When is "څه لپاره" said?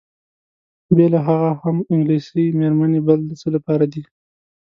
3.41-3.85